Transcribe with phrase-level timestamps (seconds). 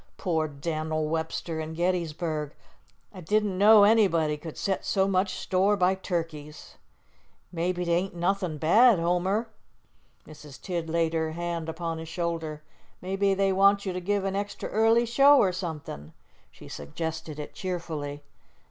[0.17, 2.55] "Poor Dan'l Webster an' Gettysburg!
[3.13, 6.77] I didn't know anybody could set so much store by turkeys."
[7.51, 9.49] "Maybe 't ain't nothin' bad, Homer,"
[10.25, 10.59] Mrs.
[10.59, 12.63] Tidd laid her hand upon his shoulder.
[12.99, 16.13] "Maybe they want you to give an extra early show or somethin'."
[16.49, 18.23] She suggested it cheerfully.